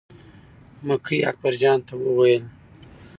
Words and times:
مکۍ 0.87 1.19
اکبر 1.29 1.53
جان 1.61 1.77
ته 1.87 1.93
وویل. 2.03 2.43